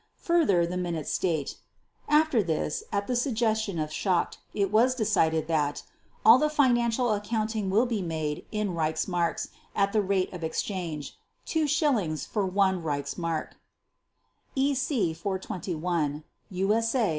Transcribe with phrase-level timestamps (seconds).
[0.21, 1.57] Further, the minutes state:
[2.09, 5.83] "After this, at the suggestion of Schacht, it was decided that...
[6.25, 11.65] all the financial accounting will be made in Reichsmarks at the rate of exchange: two
[11.67, 13.51] schillings for one Reichsmark"
[14.55, 17.07] (EC 421, USA 645).